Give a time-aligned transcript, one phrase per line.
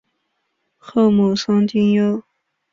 [0.79, 2.23] 后母丧丁忧。